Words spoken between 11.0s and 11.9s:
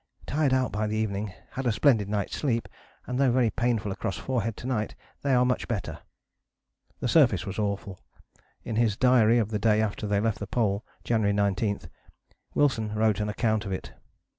(January 19)